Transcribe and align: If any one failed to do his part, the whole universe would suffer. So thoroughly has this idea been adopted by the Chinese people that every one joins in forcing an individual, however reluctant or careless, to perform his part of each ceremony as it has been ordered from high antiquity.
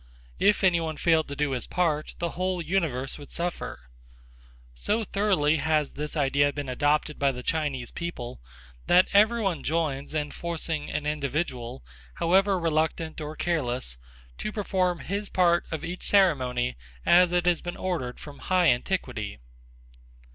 If 0.39 0.63
any 0.63 0.81
one 0.81 0.97
failed 0.97 1.27
to 1.27 1.35
do 1.35 1.51
his 1.51 1.67
part, 1.67 2.15
the 2.17 2.31
whole 2.31 2.59
universe 2.59 3.19
would 3.19 3.29
suffer. 3.29 3.81
So 4.73 5.03
thoroughly 5.03 5.57
has 5.57 5.91
this 5.93 6.17
idea 6.17 6.51
been 6.51 6.67
adopted 6.67 7.19
by 7.19 7.31
the 7.31 7.43
Chinese 7.43 7.91
people 7.91 8.41
that 8.87 9.07
every 9.13 9.41
one 9.41 9.61
joins 9.61 10.15
in 10.15 10.31
forcing 10.31 10.89
an 10.89 11.05
individual, 11.05 11.83
however 12.15 12.57
reluctant 12.59 13.21
or 13.21 13.35
careless, 13.35 13.99
to 14.39 14.51
perform 14.51 15.01
his 15.01 15.29
part 15.29 15.65
of 15.69 15.85
each 15.85 16.01
ceremony 16.01 16.77
as 17.05 17.31
it 17.31 17.45
has 17.45 17.61
been 17.61 17.77
ordered 17.77 18.19
from 18.19 18.39
high 18.39 18.69
antiquity. 18.69 19.37